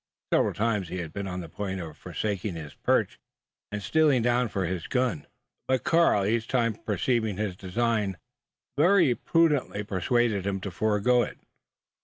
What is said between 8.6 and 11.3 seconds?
very prudently persuaded him to forego